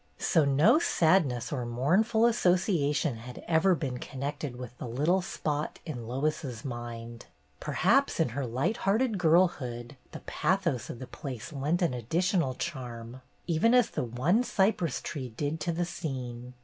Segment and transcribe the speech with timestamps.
[0.17, 6.07] So no sadness or mournful association had ever been connected with the little spot in
[6.07, 7.27] Lois's mind.
[7.59, 13.21] Perhaps in her light hearted girlhood the pathos of the place lent an additional charm,
[13.45, 16.55] even as the one cypress tree did to the scene.